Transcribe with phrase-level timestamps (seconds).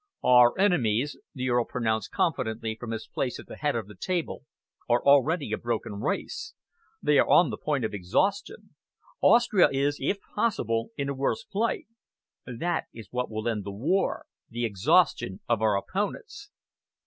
[0.23, 4.45] "Our enemies," the Earl pronounced confidently from his place at the head of the table,
[4.89, 6.55] "are already a broken race.
[7.03, 8.73] They are on the point of exhaustion.
[9.21, 11.85] Austria is, if possible, in a worse plight.
[12.47, 16.49] That is what will end the war the exhaustion of our opponents."